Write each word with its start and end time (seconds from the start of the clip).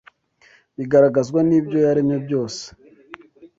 bigaragazwa 0.77 1.39
n’ibyo 1.49 1.77
yaremye 1.85 2.17
byose 2.25 2.63